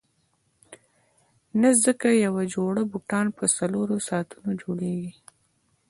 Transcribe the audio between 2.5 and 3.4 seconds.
جوړه بوټان